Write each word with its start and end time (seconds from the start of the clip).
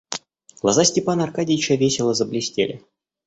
Глаза 0.63 0.83
Степана 0.83 1.25
Аркадьича 1.25 1.75
весело 1.75 2.15
заблестели. 2.15 2.81